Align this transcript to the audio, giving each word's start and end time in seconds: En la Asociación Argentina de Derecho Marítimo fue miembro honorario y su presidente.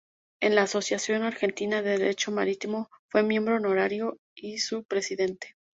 En 0.41 0.55
la 0.55 0.63
Asociación 0.63 1.21
Argentina 1.21 1.83
de 1.83 1.91
Derecho 1.95 2.31
Marítimo 2.31 2.89
fue 3.11 3.21
miembro 3.21 3.57
honorario 3.57 4.17
y 4.35 4.57
su 4.57 4.83
presidente. 4.83 5.55